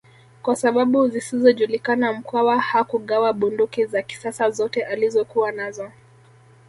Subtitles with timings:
[0.41, 5.91] Kwa sababu zisizojulikana Mkwawa hakugawa bunduki za kisasa zote alizokuwa nazo